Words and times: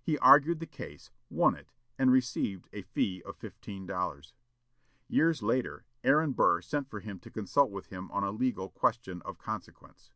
He 0.00 0.16
argued 0.16 0.58
the 0.58 0.66
case, 0.66 1.10
won 1.28 1.54
it, 1.54 1.70
and 1.98 2.10
received 2.10 2.66
a 2.72 2.80
fee 2.80 3.22
of 3.26 3.36
fifteen 3.36 3.84
dollars. 3.84 4.32
Years 5.06 5.42
after, 5.44 5.84
Aaron 6.02 6.32
Burr 6.32 6.62
sent 6.62 6.88
for 6.88 7.00
him 7.00 7.18
to 7.18 7.30
consult 7.30 7.70
with 7.70 7.88
him 7.88 8.10
on 8.10 8.24
a 8.24 8.30
legal 8.30 8.70
question 8.70 9.20
of 9.26 9.36
consequence. 9.36 10.12